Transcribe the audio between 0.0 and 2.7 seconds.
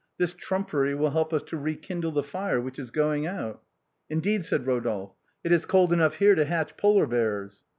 "This trumpery will help us to rekindle the fire